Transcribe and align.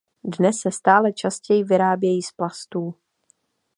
Dnes 0.37 0.55
se 0.59 0.71
stále 0.71 1.13
častěji 1.13 1.63
vyrábějí 1.63 2.21
z 2.21 2.31
plastů. 2.31 2.95